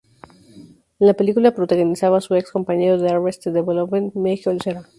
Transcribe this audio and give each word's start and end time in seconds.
En 0.99 1.05
la 1.07 1.13
película 1.13 1.53
protagonizaba 1.53 2.21
su 2.21 2.33
ex 2.33 2.51
compañero 2.51 2.97
de 2.97 3.09
"Arrested 3.11 3.51
Development", 3.53 4.15
Michael 4.15 4.59
Cera. 4.59 4.83